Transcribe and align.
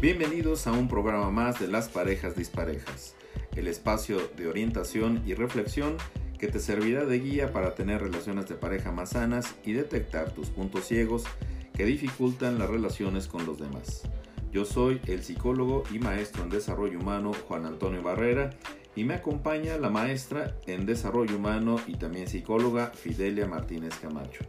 Bienvenidos 0.00 0.68
a 0.68 0.72
un 0.72 0.86
programa 0.86 1.28
más 1.32 1.58
de 1.58 1.66
Las 1.66 1.88
Parejas 1.88 2.36
Disparejas, 2.36 3.16
el 3.56 3.66
espacio 3.66 4.20
de 4.36 4.46
orientación 4.46 5.20
y 5.26 5.34
reflexión 5.34 5.96
que 6.38 6.46
te 6.46 6.60
servirá 6.60 7.04
de 7.04 7.18
guía 7.18 7.52
para 7.52 7.74
tener 7.74 8.00
relaciones 8.00 8.48
de 8.48 8.54
pareja 8.54 8.92
más 8.92 9.10
sanas 9.10 9.56
y 9.64 9.72
detectar 9.72 10.30
tus 10.30 10.50
puntos 10.50 10.84
ciegos 10.86 11.24
que 11.74 11.84
dificultan 11.84 12.60
las 12.60 12.70
relaciones 12.70 13.26
con 13.26 13.44
los 13.44 13.58
demás. 13.58 14.02
Yo 14.52 14.64
soy 14.64 15.00
el 15.08 15.24
psicólogo 15.24 15.82
y 15.92 15.98
maestro 15.98 16.44
en 16.44 16.50
desarrollo 16.50 17.00
humano 17.00 17.32
Juan 17.48 17.66
Antonio 17.66 18.00
Barrera 18.00 18.50
y 18.94 19.02
me 19.02 19.14
acompaña 19.14 19.78
la 19.78 19.90
maestra 19.90 20.54
en 20.68 20.86
desarrollo 20.86 21.34
humano 21.34 21.80
y 21.88 21.96
también 21.96 22.28
psicóloga 22.28 22.92
Fidelia 22.94 23.48
Martínez 23.48 23.96
Camacho. 24.00 24.44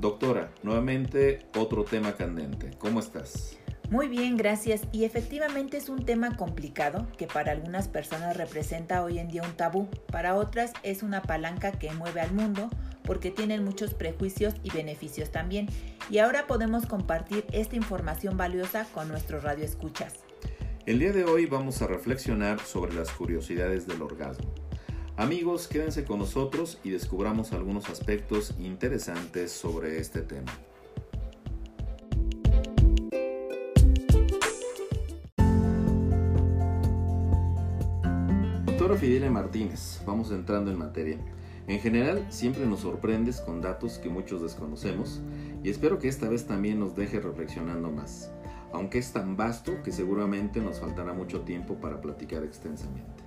Doctora, 0.00 0.50
nuevamente 0.64 1.46
otro 1.56 1.84
tema 1.84 2.16
candente. 2.16 2.72
¿Cómo 2.80 2.98
estás? 2.98 3.58
Muy 3.90 4.08
bien, 4.08 4.36
gracias. 4.36 4.82
Y 4.92 5.04
efectivamente 5.04 5.78
es 5.78 5.88
un 5.88 6.04
tema 6.04 6.36
complicado 6.36 7.06
que 7.16 7.26
para 7.26 7.52
algunas 7.52 7.88
personas 7.88 8.36
representa 8.36 9.02
hoy 9.02 9.18
en 9.18 9.28
día 9.28 9.42
un 9.42 9.56
tabú, 9.56 9.88
para 10.12 10.34
otras 10.34 10.74
es 10.82 11.02
una 11.02 11.22
palanca 11.22 11.72
que 11.72 11.90
mueve 11.92 12.20
al 12.20 12.32
mundo 12.32 12.68
porque 13.04 13.30
tienen 13.30 13.64
muchos 13.64 13.94
prejuicios 13.94 14.54
y 14.62 14.70
beneficios 14.70 15.32
también. 15.32 15.68
Y 16.10 16.18
ahora 16.18 16.46
podemos 16.46 16.84
compartir 16.84 17.46
esta 17.52 17.76
información 17.76 18.36
valiosa 18.36 18.86
con 18.92 19.08
nuestros 19.08 19.42
radioescuchas. 19.42 20.16
El 20.84 20.98
día 20.98 21.12
de 21.12 21.24
hoy 21.24 21.46
vamos 21.46 21.80
a 21.80 21.86
reflexionar 21.86 22.60
sobre 22.60 22.92
las 22.92 23.10
curiosidades 23.10 23.86
del 23.86 24.02
orgasmo. 24.02 24.52
Amigos, 25.16 25.66
quédense 25.66 26.04
con 26.04 26.18
nosotros 26.18 26.78
y 26.84 26.90
descubramos 26.90 27.52
algunos 27.52 27.88
aspectos 27.88 28.54
interesantes 28.58 29.50
sobre 29.50 29.98
este 29.98 30.20
tema. 30.20 30.52
Fidelia 39.08 39.30
Martínez, 39.30 40.02
vamos 40.04 40.30
entrando 40.32 40.70
en 40.70 40.76
materia. 40.76 41.16
En 41.66 41.80
general, 41.80 42.26
siempre 42.28 42.66
nos 42.66 42.80
sorprendes 42.80 43.40
con 43.40 43.62
datos 43.62 43.96
que 43.96 44.10
muchos 44.10 44.42
desconocemos 44.42 45.22
y 45.64 45.70
espero 45.70 45.98
que 45.98 46.08
esta 46.08 46.28
vez 46.28 46.46
también 46.46 46.78
nos 46.78 46.94
deje 46.94 47.18
reflexionando 47.18 47.90
más, 47.90 48.30
aunque 48.70 48.98
es 48.98 49.10
tan 49.14 49.34
vasto 49.34 49.82
que 49.82 49.92
seguramente 49.92 50.60
nos 50.60 50.80
faltará 50.80 51.14
mucho 51.14 51.40
tiempo 51.40 51.76
para 51.76 52.02
platicar 52.02 52.44
extensamente. 52.44 53.24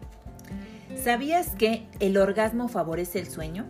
¿Sabías 1.04 1.56
que 1.56 1.88
el 2.00 2.18
orgasmo 2.18 2.68
favorece 2.68 3.18
el 3.18 3.28
sueño? 3.28 3.66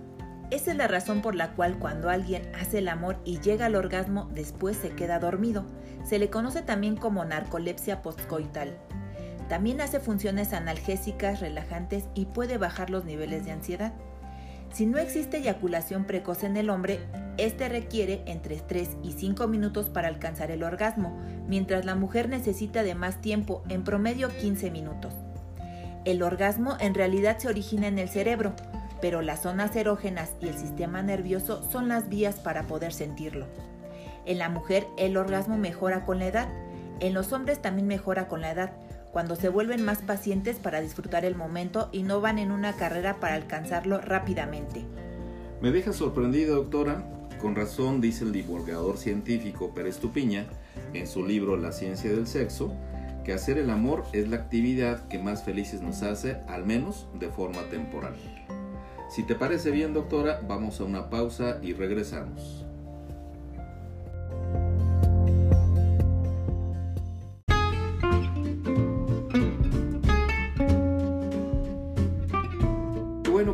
Esa 0.51 0.71
es 0.71 0.77
la 0.77 0.89
razón 0.89 1.21
por 1.21 1.33
la 1.33 1.53
cual 1.53 1.79
cuando 1.79 2.09
alguien 2.09 2.41
hace 2.59 2.79
el 2.79 2.89
amor 2.89 3.19
y 3.23 3.39
llega 3.39 3.67
al 3.67 3.75
orgasmo 3.75 4.29
después 4.35 4.75
se 4.75 4.89
queda 4.89 5.17
dormido. 5.19 5.63
Se 6.03 6.19
le 6.19 6.29
conoce 6.29 6.61
también 6.61 6.97
como 6.97 7.23
narcolepsia 7.23 8.01
postcoital. 8.01 8.77
También 9.51 9.81
hace 9.81 9.99
funciones 9.99 10.53
analgésicas, 10.53 11.41
relajantes 11.41 12.05
y 12.15 12.23
puede 12.23 12.57
bajar 12.57 12.89
los 12.89 13.03
niveles 13.03 13.43
de 13.43 13.51
ansiedad. 13.51 13.91
Si 14.71 14.85
no 14.85 14.97
existe 14.97 15.39
eyaculación 15.39 16.05
precoz 16.05 16.45
en 16.45 16.55
el 16.55 16.69
hombre, 16.69 17.01
este 17.37 17.67
requiere 17.67 18.23
entre 18.27 18.55
3 18.55 18.91
y 19.03 19.11
5 19.11 19.49
minutos 19.49 19.89
para 19.89 20.07
alcanzar 20.07 20.51
el 20.51 20.63
orgasmo, 20.63 21.19
mientras 21.49 21.83
la 21.83 21.95
mujer 21.95 22.29
necesita 22.29 22.81
de 22.83 22.95
más 22.95 23.19
tiempo, 23.19 23.61
en 23.67 23.83
promedio 23.83 24.29
15 24.29 24.71
minutos. 24.71 25.13
El 26.05 26.23
orgasmo 26.23 26.77
en 26.79 26.93
realidad 26.93 27.37
se 27.37 27.49
origina 27.49 27.87
en 27.87 27.99
el 27.99 28.07
cerebro, 28.07 28.53
pero 29.01 29.21
las 29.21 29.41
zonas 29.41 29.75
erógenas 29.75 30.31
y 30.39 30.47
el 30.47 30.57
sistema 30.57 31.01
nervioso 31.01 31.69
son 31.69 31.89
las 31.89 32.07
vías 32.07 32.35
para 32.35 32.67
poder 32.67 32.93
sentirlo. 32.93 33.47
En 34.25 34.37
la 34.37 34.47
mujer 34.47 34.87
el 34.97 35.17
orgasmo 35.17 35.57
mejora 35.57 36.05
con 36.05 36.19
la 36.19 36.27
edad, 36.27 36.47
en 37.01 37.13
los 37.13 37.33
hombres 37.33 37.61
también 37.61 37.87
mejora 37.87 38.29
con 38.29 38.39
la 38.39 38.51
edad, 38.51 38.71
cuando 39.11 39.35
se 39.35 39.49
vuelven 39.49 39.83
más 39.83 39.99
pacientes 39.99 40.57
para 40.57 40.81
disfrutar 40.81 41.25
el 41.25 41.35
momento 41.35 41.89
y 41.91 42.03
no 42.03 42.21
van 42.21 42.39
en 42.39 42.51
una 42.51 42.73
carrera 42.73 43.19
para 43.19 43.35
alcanzarlo 43.35 43.99
rápidamente. 43.99 44.85
Me 45.61 45.71
deja 45.71 45.93
sorprendido, 45.93 46.55
doctora. 46.55 47.07
Con 47.41 47.55
razón 47.55 48.01
dice 48.01 48.23
el 48.23 48.31
divulgador 48.31 48.97
científico 48.97 49.73
Pérez 49.73 49.97
Tupiña 49.97 50.45
en 50.93 51.07
su 51.07 51.25
libro 51.25 51.57
La 51.57 51.71
ciencia 51.71 52.11
del 52.11 52.27
sexo 52.27 52.73
que 53.23 53.33
hacer 53.33 53.57
el 53.57 53.69
amor 53.69 54.03
es 54.13 54.29
la 54.29 54.37
actividad 54.37 55.07
que 55.07 55.19
más 55.19 55.43
felices 55.43 55.81
nos 55.81 56.01
hace, 56.01 56.37
al 56.47 56.65
menos 56.65 57.07
de 57.19 57.29
forma 57.29 57.61
temporal. 57.69 58.15
Si 59.09 59.23
te 59.23 59.35
parece 59.35 59.71
bien, 59.71 59.93
doctora, 59.93 60.41
vamos 60.47 60.79
a 60.79 60.85
una 60.85 61.09
pausa 61.09 61.59
y 61.61 61.73
regresamos. 61.73 62.65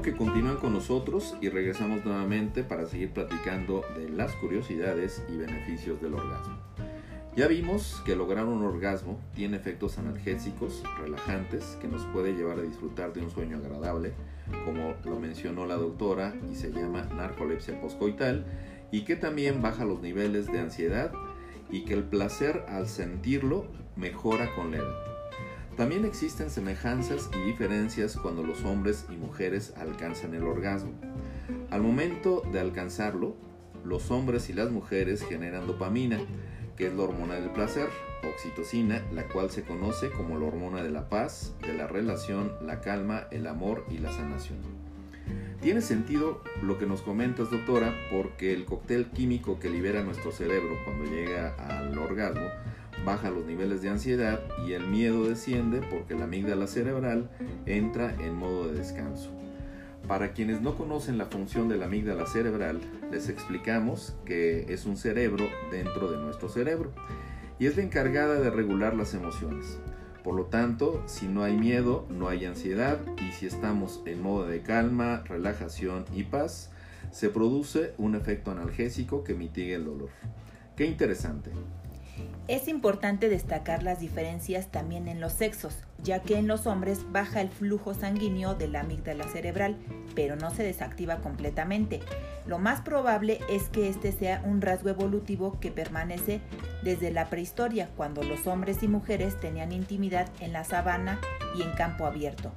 Que 0.01 0.15
continúan 0.15 0.57
con 0.57 0.73
nosotros 0.73 1.35
y 1.41 1.49
regresamos 1.49 2.05
nuevamente 2.05 2.63
para 2.63 2.85
seguir 2.85 3.11
platicando 3.11 3.83
de 3.97 4.09
las 4.09 4.33
curiosidades 4.33 5.23
y 5.29 5.37
beneficios 5.37 6.01
del 6.01 6.13
orgasmo. 6.13 6.57
Ya 7.35 7.47
vimos 7.47 8.01
que 8.05 8.15
lograr 8.15 8.45
un 8.45 8.63
orgasmo 8.63 9.19
tiene 9.35 9.57
efectos 9.57 9.97
analgésicos, 9.97 10.83
relajantes, 10.99 11.77
que 11.81 11.87
nos 11.87 12.03
puede 12.05 12.33
llevar 12.33 12.59
a 12.59 12.63
disfrutar 12.63 13.13
de 13.13 13.21
un 13.21 13.29
sueño 13.29 13.57
agradable, 13.57 14.13
como 14.65 14.95
lo 15.05 15.19
mencionó 15.19 15.65
la 15.65 15.75
doctora 15.75 16.33
y 16.51 16.55
se 16.55 16.71
llama 16.71 17.03
narcolepsia 17.15 17.79
poscoital, 17.79 18.45
y 18.91 19.01
que 19.01 19.15
también 19.15 19.61
baja 19.61 19.85
los 19.85 20.01
niveles 20.01 20.47
de 20.51 20.59
ansiedad 20.59 21.11
y 21.69 21.85
que 21.85 21.93
el 21.93 22.03
placer 22.03 22.63
al 22.67 22.87
sentirlo 22.87 23.67
mejora 23.95 24.53
con 24.55 24.71
la 24.71 24.77
edad. 24.77 25.16
También 25.77 26.05
existen 26.05 26.49
semejanzas 26.49 27.29
y 27.37 27.45
diferencias 27.45 28.17
cuando 28.17 28.41
los 28.41 28.63
hombres 28.63 29.05
y 29.11 29.15
mujeres 29.15 29.75
alcanzan 29.77 30.33
el 30.33 30.41
orgasmo. 30.41 30.93
Al 31.69 31.83
momento 31.83 32.41
de 32.51 32.59
alcanzarlo, 32.59 33.35
los 33.85 34.09
hombres 34.09 34.49
y 34.49 34.53
las 34.53 34.71
mujeres 34.71 35.23
generan 35.23 35.67
dopamina, 35.67 36.17
que 36.75 36.87
es 36.87 36.95
la 36.95 37.03
hormona 37.03 37.35
del 37.35 37.51
placer, 37.51 37.89
oxitocina, 38.27 39.03
la 39.13 39.27
cual 39.27 39.51
se 39.51 39.61
conoce 39.61 40.09
como 40.09 40.39
la 40.39 40.47
hormona 40.47 40.81
de 40.81 40.89
la 40.89 41.09
paz, 41.09 41.53
de 41.61 41.75
la 41.75 41.85
relación, 41.85 42.53
la 42.65 42.81
calma, 42.81 43.27
el 43.29 43.45
amor 43.45 43.85
y 43.91 43.99
la 43.99 44.11
sanación. 44.11 44.57
Tiene 45.61 45.81
sentido 45.81 46.41
lo 46.63 46.79
que 46.79 46.87
nos 46.87 47.03
comentas, 47.03 47.51
doctora, 47.51 47.93
porque 48.11 48.51
el 48.51 48.65
cóctel 48.65 49.11
químico 49.11 49.59
que 49.59 49.69
libera 49.69 50.01
nuestro 50.01 50.31
cerebro 50.31 50.75
cuando 50.85 51.05
llega 51.05 51.53
al 51.55 51.95
orgasmo 51.99 52.47
baja 53.05 53.29
los 53.29 53.45
niveles 53.45 53.81
de 53.81 53.89
ansiedad 53.89 54.41
y 54.67 54.73
el 54.73 54.87
miedo 54.87 55.27
desciende 55.27 55.81
porque 55.81 56.15
la 56.15 56.25
amígdala 56.25 56.67
cerebral 56.67 57.29
entra 57.65 58.15
en 58.19 58.35
modo 58.35 58.67
de 58.67 58.79
descanso. 58.79 59.31
Para 60.07 60.31
quienes 60.31 60.61
no 60.61 60.75
conocen 60.75 61.17
la 61.17 61.25
función 61.25 61.67
de 61.67 61.77
la 61.77 61.85
amígdala 61.85 62.25
cerebral, 62.27 62.79
les 63.11 63.27
explicamos 63.27 64.15
que 64.25 64.73
es 64.73 64.85
un 64.85 64.95
cerebro 64.95 65.45
dentro 65.69 66.09
de 66.09 66.17
nuestro 66.17 66.47
cerebro 66.47 66.91
y 67.59 67.65
es 67.65 67.75
la 67.75 67.83
encargada 67.83 68.39
de 68.39 68.49
regular 68.49 68.95
las 68.95 69.13
emociones. 69.13 69.79
Por 70.23 70.35
lo 70.35 70.45
tanto, 70.45 71.03
si 71.07 71.27
no 71.27 71.43
hay 71.43 71.55
miedo, 71.55 72.05
no 72.09 72.27
hay 72.29 72.45
ansiedad 72.45 72.99
y 73.17 73.31
si 73.33 73.47
estamos 73.47 74.01
en 74.05 74.21
modo 74.21 74.45
de 74.45 74.61
calma, 74.61 75.23
relajación 75.25 76.05
y 76.13 76.23
paz, 76.23 76.69
se 77.11 77.29
produce 77.29 77.93
un 77.97 78.15
efecto 78.15 78.51
analgésico 78.51 79.23
que 79.23 79.33
mitiga 79.33 79.75
el 79.75 79.85
dolor. 79.85 80.09
Qué 80.75 80.85
interesante. 80.85 81.51
Es 82.47 82.69
importante 82.69 83.27
destacar 83.27 83.83
las 83.83 83.99
diferencias 83.99 84.67
también 84.67 85.09
en 85.09 85.19
los 85.19 85.33
sexos, 85.33 85.83
ya 86.01 86.21
que 86.21 86.37
en 86.37 86.47
los 86.47 86.65
hombres 86.65 87.01
baja 87.11 87.41
el 87.41 87.49
flujo 87.49 87.93
sanguíneo 87.93 88.55
de 88.55 88.69
la 88.69 88.79
amígdala 88.79 89.25
cerebral, 89.25 89.75
pero 90.15 90.37
no 90.37 90.49
se 90.49 90.63
desactiva 90.63 91.17
completamente. 91.17 91.99
Lo 92.45 92.57
más 92.57 92.79
probable 92.79 93.41
es 93.49 93.67
que 93.67 93.89
este 93.89 94.13
sea 94.13 94.41
un 94.45 94.61
rasgo 94.61 94.87
evolutivo 94.87 95.59
que 95.59 95.71
permanece 95.71 96.39
desde 96.83 97.11
la 97.11 97.29
prehistoria, 97.29 97.89
cuando 97.97 98.23
los 98.23 98.47
hombres 98.47 98.81
y 98.81 98.87
mujeres 98.87 99.37
tenían 99.41 99.73
intimidad 99.73 100.29
en 100.39 100.53
la 100.53 100.63
sabana 100.63 101.19
y 101.53 101.63
en 101.63 101.73
campo 101.73 102.05
abierto. 102.05 102.53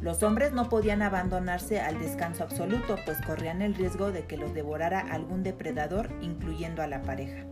Los 0.00 0.22
hombres 0.22 0.52
no 0.52 0.68
podían 0.68 1.02
abandonarse 1.02 1.80
al 1.80 1.98
descanso 1.98 2.44
absoluto, 2.44 2.96
pues 3.04 3.18
corrían 3.26 3.60
el 3.60 3.74
riesgo 3.74 4.12
de 4.12 4.24
que 4.24 4.36
los 4.36 4.54
devorara 4.54 5.00
algún 5.00 5.42
depredador, 5.42 6.10
incluyendo 6.20 6.80
a 6.80 6.86
la 6.86 7.02
pareja. 7.02 7.44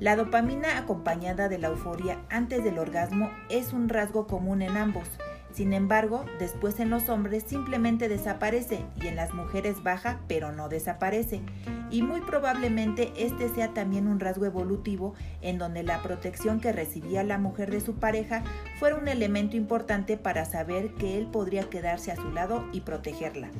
La 0.00 0.16
dopamina 0.16 0.78
acompañada 0.78 1.50
de 1.50 1.58
la 1.58 1.68
euforia 1.68 2.18
antes 2.30 2.64
del 2.64 2.78
orgasmo 2.78 3.30
es 3.50 3.74
un 3.74 3.90
rasgo 3.90 4.26
común 4.26 4.62
en 4.62 4.78
ambos. 4.78 5.06
Sin 5.52 5.74
embargo, 5.74 6.24
después 6.38 6.80
en 6.80 6.88
los 6.88 7.10
hombres 7.10 7.44
simplemente 7.46 8.08
desaparece 8.08 8.86
y 8.98 9.08
en 9.08 9.16
las 9.16 9.34
mujeres 9.34 9.82
baja 9.82 10.20
pero 10.26 10.52
no 10.52 10.70
desaparece. 10.70 11.42
Y 11.90 12.00
muy 12.00 12.22
probablemente 12.22 13.12
este 13.14 13.50
sea 13.50 13.74
también 13.74 14.06
un 14.06 14.20
rasgo 14.20 14.46
evolutivo 14.46 15.12
en 15.42 15.58
donde 15.58 15.82
la 15.82 16.02
protección 16.02 16.60
que 16.60 16.72
recibía 16.72 17.22
la 17.22 17.36
mujer 17.36 17.70
de 17.70 17.82
su 17.82 17.96
pareja 17.96 18.42
fuera 18.78 18.96
un 18.96 19.06
elemento 19.06 19.58
importante 19.58 20.16
para 20.16 20.46
saber 20.46 20.94
que 20.94 21.18
él 21.18 21.26
podría 21.26 21.68
quedarse 21.68 22.10
a 22.10 22.16
su 22.16 22.30
lado 22.30 22.64
y 22.72 22.80
protegerla. 22.80 23.50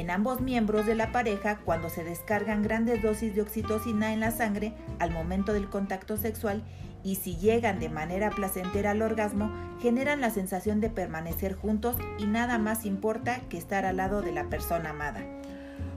En 0.00 0.10
ambos 0.10 0.40
miembros 0.40 0.84
de 0.84 0.94
la 0.94 1.10
pareja 1.10 1.58
cuando 1.64 1.88
se 1.88 2.04
descargan 2.04 2.62
grandes 2.62 3.02
dosis 3.02 3.34
de 3.34 3.40
oxitocina 3.40 4.12
en 4.12 4.20
la 4.20 4.30
sangre 4.30 4.74
al 4.98 5.10
momento 5.10 5.52
del 5.52 5.70
contacto 5.70 6.16
sexual 6.18 6.62
y 7.02 7.14
si 7.14 7.36
llegan 7.36 7.78
de 7.80 7.88
manera 7.88 8.30
placentera 8.30 8.90
al 8.90 9.00
orgasmo, 9.00 9.50
generan 9.80 10.20
la 10.20 10.30
sensación 10.30 10.80
de 10.80 10.90
permanecer 10.90 11.54
juntos 11.54 11.96
y 12.18 12.26
nada 12.26 12.58
más 12.58 12.84
importa 12.84 13.40
que 13.48 13.56
estar 13.56 13.86
al 13.86 13.96
lado 13.96 14.20
de 14.20 14.32
la 14.32 14.50
persona 14.50 14.90
amada. 14.90 15.24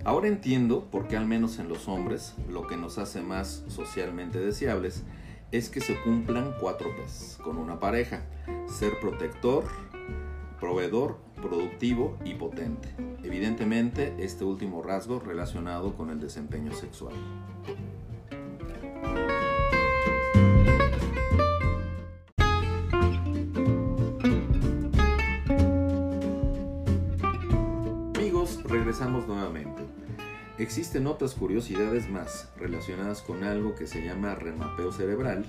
Ahora 0.05 0.27
entiendo 0.27 0.85
por 0.89 1.07
qué 1.07 1.17
al 1.17 1.25
menos 1.25 1.59
en 1.59 1.67
los 1.67 1.89
hombres 1.89 2.35
lo 2.47 2.67
que 2.67 2.77
nos 2.77 2.97
hace 2.97 3.21
más 3.21 3.63
socialmente 3.67 4.39
deseables 4.39 5.03
es 5.51 5.69
que 5.69 5.81
se 5.81 5.99
cumplan 6.03 6.53
cuatro 6.61 6.89
P's 6.95 7.37
con 7.43 7.57
una 7.57 7.79
pareja. 7.79 8.21
Ser 8.67 8.99
protector, 9.01 9.65
proveedor, 10.59 11.17
productivo 11.41 12.17
y 12.23 12.35
potente. 12.35 12.89
Evidentemente 13.23 14.15
este 14.19 14.43
último 14.43 14.81
rasgo 14.81 15.19
relacionado 15.19 15.95
con 15.95 16.09
el 16.09 16.19
desempeño 16.19 16.73
sexual. 16.73 17.13
Amigos, 28.15 28.63
regresamos 28.63 29.27
nuevamente. 29.27 29.83
Existen 30.57 31.07
otras 31.07 31.35
curiosidades 31.35 32.09
más 32.09 32.51
relacionadas 32.57 33.21
con 33.21 33.45
algo 33.45 33.75
que 33.75 33.87
se 33.87 34.03
llama 34.03 34.35
remapeo 34.35 34.91
cerebral. 34.91 35.45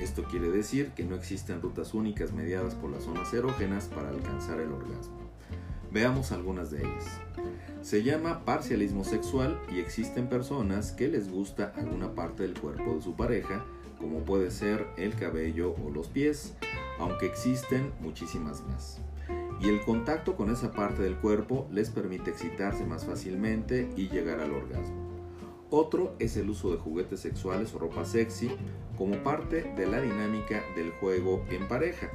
Esto 0.00 0.24
quiere 0.24 0.50
decir 0.50 0.90
que 0.90 1.04
no 1.04 1.14
existen 1.14 1.62
rutas 1.62 1.94
únicas 1.94 2.32
mediadas 2.32 2.74
por 2.74 2.90
las 2.90 3.04
zonas 3.04 3.32
erógenas 3.32 3.86
para 3.86 4.10
alcanzar 4.10 4.60
el 4.60 4.72
orgasmo. 4.72 5.16
Veamos 5.90 6.32
algunas 6.32 6.70
de 6.70 6.80
ellas. 6.80 7.20
Se 7.82 8.02
llama 8.02 8.44
parcialismo 8.44 9.04
sexual 9.04 9.58
y 9.70 9.80
existen 9.80 10.28
personas 10.28 10.92
que 10.92 11.08
les 11.08 11.30
gusta 11.30 11.72
alguna 11.76 12.14
parte 12.14 12.42
del 12.42 12.58
cuerpo 12.58 12.96
de 12.96 13.02
su 13.02 13.14
pareja, 13.14 13.64
como 13.98 14.24
puede 14.24 14.50
ser 14.50 14.86
el 14.96 15.14
cabello 15.14 15.74
o 15.84 15.90
los 15.90 16.08
pies, 16.08 16.54
aunque 16.98 17.26
existen 17.26 17.92
muchísimas 18.00 18.62
más 18.66 19.00
y 19.60 19.68
el 19.68 19.80
contacto 19.82 20.36
con 20.36 20.50
esa 20.50 20.72
parte 20.72 21.02
del 21.02 21.16
cuerpo 21.16 21.66
les 21.70 21.90
permite 21.90 22.30
excitarse 22.30 22.84
más 22.84 23.04
fácilmente 23.04 23.88
y 23.96 24.08
llegar 24.08 24.40
al 24.40 24.52
orgasmo. 24.52 25.05
Otro 25.70 26.14
es 26.20 26.36
el 26.36 26.48
uso 26.48 26.70
de 26.70 26.78
juguetes 26.78 27.20
sexuales 27.20 27.74
o 27.74 27.78
ropa 27.78 28.04
sexy 28.04 28.50
como 28.96 29.22
parte 29.24 29.72
de 29.76 29.86
la 29.86 30.00
dinámica 30.00 30.62
del 30.76 30.92
juego 30.92 31.44
en 31.50 31.66
pareja. 31.66 32.08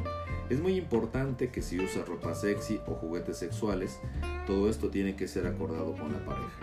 Es 0.49 0.61
muy 0.61 0.75
importante 0.75 1.49
que 1.49 1.61
si 1.61 1.79
usa 1.79 2.05
ropa 2.05 2.33
sexy 2.33 2.79
o 2.87 2.93
juguetes 2.93 3.37
sexuales, 3.37 3.99
todo 4.47 4.69
esto 4.69 4.89
tiene 4.89 5.15
que 5.15 5.27
ser 5.27 5.47
acordado 5.47 5.93
con 5.93 6.13
la 6.13 6.25
pareja. 6.25 6.59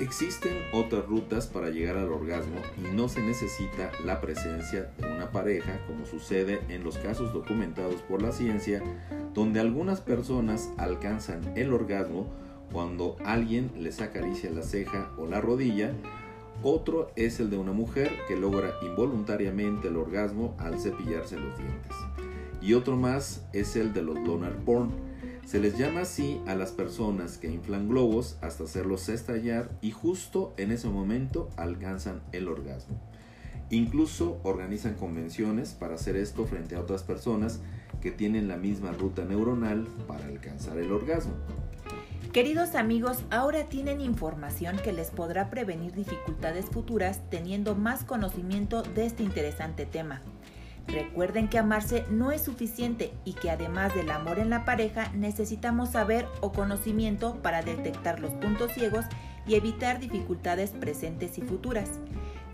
Existen 0.00 0.52
otras 0.72 1.06
rutas 1.06 1.46
para 1.46 1.70
llegar 1.70 1.96
al 1.96 2.10
orgasmo 2.10 2.60
y 2.78 2.94
no 2.94 3.08
se 3.08 3.20
necesita 3.20 3.92
la 4.04 4.20
presencia 4.20 4.90
de 4.98 5.06
una 5.06 5.30
pareja 5.30 5.84
como 5.86 6.06
sucede 6.06 6.60
en 6.68 6.82
los 6.82 6.98
casos 6.98 7.32
documentados 7.32 8.02
por 8.02 8.22
la 8.22 8.32
ciencia 8.32 8.82
donde 9.34 9.60
algunas 9.60 10.00
personas 10.00 10.70
alcanzan 10.78 11.52
el 11.56 11.72
orgasmo 11.72 12.26
cuando 12.72 13.16
alguien 13.24 13.70
les 13.78 14.00
acaricia 14.00 14.50
la 14.50 14.62
ceja 14.62 15.10
o 15.18 15.26
la 15.26 15.40
rodilla, 15.40 15.92
otro 16.62 17.10
es 17.16 17.40
el 17.40 17.50
de 17.50 17.58
una 17.58 17.72
mujer 17.72 18.10
que 18.28 18.36
logra 18.36 18.74
involuntariamente 18.82 19.88
el 19.88 19.96
orgasmo 19.96 20.54
al 20.58 20.78
cepillarse 20.78 21.36
los 21.36 21.58
dientes. 21.58 21.92
Y 22.60 22.74
otro 22.74 22.96
más 22.96 23.44
es 23.52 23.74
el 23.76 23.92
de 23.92 24.02
los 24.02 24.18
loner 24.20 24.56
porn. 24.56 24.90
Se 25.44 25.58
les 25.58 25.76
llama 25.76 26.02
así 26.02 26.40
a 26.46 26.54
las 26.54 26.70
personas 26.70 27.36
que 27.36 27.50
inflan 27.50 27.88
globos 27.88 28.38
hasta 28.40 28.64
hacerlos 28.64 29.08
estallar 29.08 29.70
y 29.82 29.90
justo 29.90 30.54
en 30.56 30.70
ese 30.70 30.88
momento 30.88 31.50
alcanzan 31.56 32.22
el 32.30 32.46
orgasmo. 32.46 33.00
Incluso 33.70 34.38
organizan 34.44 34.94
convenciones 34.94 35.72
para 35.72 35.94
hacer 35.94 36.14
esto 36.14 36.46
frente 36.46 36.76
a 36.76 36.80
otras 36.80 37.02
personas 37.02 37.60
que 38.00 38.12
tienen 38.12 38.46
la 38.46 38.56
misma 38.56 38.92
ruta 38.92 39.24
neuronal 39.24 39.88
para 40.06 40.26
alcanzar 40.26 40.78
el 40.78 40.92
orgasmo. 40.92 41.34
Queridos 42.32 42.76
amigos, 42.76 43.18
ahora 43.30 43.64
tienen 43.64 44.00
información 44.00 44.78
que 44.78 44.94
les 44.94 45.10
podrá 45.10 45.50
prevenir 45.50 45.92
dificultades 45.92 46.64
futuras 46.64 47.20
teniendo 47.28 47.74
más 47.74 48.04
conocimiento 48.04 48.82
de 48.82 49.04
este 49.04 49.22
interesante 49.22 49.84
tema. 49.84 50.22
Recuerden 50.86 51.48
que 51.48 51.58
amarse 51.58 52.06
no 52.10 52.32
es 52.32 52.40
suficiente 52.40 53.12
y 53.26 53.34
que 53.34 53.50
además 53.50 53.94
del 53.94 54.10
amor 54.10 54.38
en 54.38 54.48
la 54.48 54.64
pareja 54.64 55.12
necesitamos 55.12 55.90
saber 55.90 56.26
o 56.40 56.52
conocimiento 56.52 57.34
para 57.42 57.60
detectar 57.60 58.18
los 58.18 58.32
puntos 58.32 58.72
ciegos 58.72 59.04
y 59.46 59.56
evitar 59.56 60.00
dificultades 60.00 60.70
presentes 60.70 61.36
y 61.36 61.42
futuras. 61.42 61.90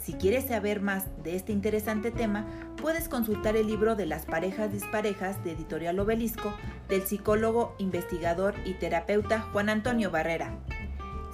Si 0.00 0.14
quieres 0.14 0.46
saber 0.46 0.80
más 0.80 1.04
de 1.22 1.36
este 1.36 1.52
interesante 1.52 2.10
tema, 2.10 2.46
puedes 2.80 3.08
consultar 3.08 3.56
el 3.56 3.66
libro 3.66 3.96
de 3.96 4.06
las 4.06 4.24
parejas 4.24 4.72
disparejas 4.72 5.42
de 5.44 5.52
Editorial 5.52 5.98
Obelisco 5.98 6.54
del 6.88 7.02
psicólogo, 7.02 7.74
investigador 7.78 8.54
y 8.64 8.74
terapeuta 8.74 9.40
Juan 9.52 9.68
Antonio 9.68 10.10
Barrera. 10.10 10.58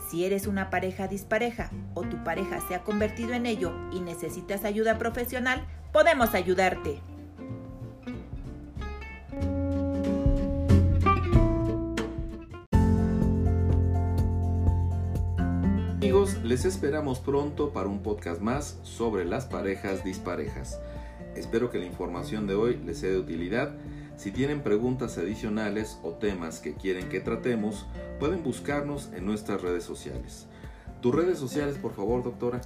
Si 0.09 0.25
eres 0.25 0.47
una 0.47 0.71
pareja 0.71 1.09
dispareja 1.09 1.71
o 1.95 2.03
tu 2.03 2.23
pareja 2.25 2.61
se 2.69 2.75
ha 2.75 2.83
convertido 2.83 3.33
en 3.33 3.47
ello 3.47 3.73
y 3.93 4.01
necesitas 4.01 4.65
ayuda 4.65 4.99
profesional, 4.99 5.67
podemos 5.93 6.35
ayudarte. 6.35 7.01
Les 16.55 16.65
esperamos 16.67 17.19
pronto 17.19 17.73
para 17.73 17.89
un 17.89 17.99
podcast 17.99 18.41
más 18.41 18.79
sobre 18.85 19.25
las 19.25 19.45
parejas 19.45 20.05
disparejas. 20.05 20.79
Espero 21.35 21.69
que 21.69 21.79
la 21.79 21.85
información 21.85 22.47
de 22.47 22.55
hoy 22.55 22.77
les 22.77 22.99
sea 22.99 23.11
de 23.11 23.19
utilidad. 23.19 23.73
Si 24.17 24.31
tienen 24.31 24.63
preguntas 24.63 25.19
adicionales 25.19 25.99
o 26.05 26.11
temas 26.11 26.61
que 26.61 26.75
quieren 26.75 27.09
que 27.09 27.19
tratemos, 27.19 27.87
pueden 28.21 28.45
buscarnos 28.45 29.11
en 29.17 29.27
nuestras 29.27 29.63
redes 29.63 29.83
sociales. 29.83 30.47
Tus 31.01 31.13
redes 31.13 31.41
sociales, 31.41 31.77
por 31.77 31.93
favor, 31.93 32.23
doctora. 32.23 32.61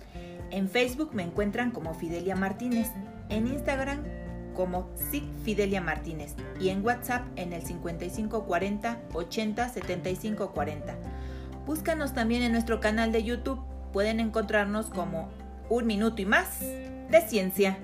En 0.50 0.68
Facebook 0.68 1.14
me 1.14 1.22
encuentran 1.22 1.70
como 1.70 1.94
Fidelia 1.94 2.36
Martínez, 2.36 2.88
en 3.30 3.46
Instagram 3.46 4.04
como 4.54 4.90
SIC 5.10 5.24
Fidelia 5.44 5.80
Martínez 5.80 6.34
y 6.60 6.68
en 6.68 6.84
WhatsApp 6.84 7.26
en 7.36 7.54
el 7.54 7.62
5540 7.62 9.00
80 9.14 9.68
75 9.70 10.52
40. 10.52 10.94
Búscanos 11.64 12.12
también 12.12 12.42
en 12.42 12.52
nuestro 12.52 12.80
canal 12.80 13.12
de 13.12 13.24
YouTube. 13.24 13.60
Pueden 13.92 14.20
encontrarnos 14.20 14.86
como 14.86 15.30
Un 15.68 15.86
Minuto 15.86 16.20
y 16.22 16.26
Más 16.26 16.60
de 16.60 17.20
Ciencia. 17.26 17.78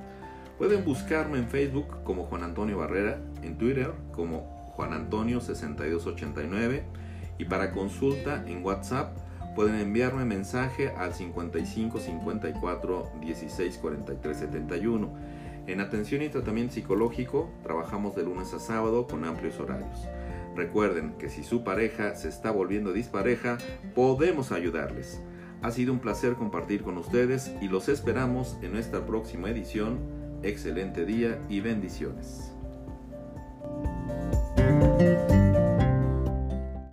Pueden 0.58 0.84
buscarme 0.84 1.38
en 1.38 1.48
Facebook 1.48 2.02
como 2.04 2.24
Juan 2.24 2.44
Antonio 2.44 2.78
Barrera, 2.78 3.18
en 3.42 3.58
Twitter 3.58 3.92
como 4.12 4.72
Juan 4.74 4.92
Antonio 4.92 5.40
6289 5.40 6.84
y 7.38 7.44
para 7.46 7.72
consulta 7.72 8.44
en 8.46 8.64
WhatsApp 8.64 9.16
pueden 9.54 9.76
enviarme 9.76 10.24
mensaje 10.24 10.90
al 10.90 11.14
55 11.14 11.98
54 11.98 13.12
16 13.20 13.78
43 13.78 14.36
71. 14.36 15.12
En 15.66 15.80
atención 15.80 16.22
y 16.22 16.28
tratamiento 16.28 16.74
psicológico 16.74 17.50
trabajamos 17.62 18.14
de 18.14 18.24
lunes 18.24 18.52
a 18.52 18.58
sábado 18.58 19.06
con 19.06 19.24
amplios 19.24 19.58
horarios. 19.58 20.06
Recuerden 20.54 21.14
que 21.18 21.30
si 21.30 21.42
su 21.42 21.64
pareja 21.64 22.14
se 22.14 22.28
está 22.28 22.50
volviendo 22.50 22.92
dispareja, 22.92 23.58
podemos 23.94 24.52
ayudarles. 24.52 25.20
Ha 25.64 25.70
sido 25.70 25.94
un 25.94 25.98
placer 25.98 26.34
compartir 26.34 26.82
con 26.82 26.98
ustedes 26.98 27.50
y 27.62 27.68
los 27.68 27.88
esperamos 27.88 28.58
en 28.60 28.72
nuestra 28.72 29.06
próxima 29.06 29.48
edición. 29.48 29.98
Excelente 30.42 31.06
día 31.06 31.40
y 31.48 31.60
bendiciones. 31.60 32.52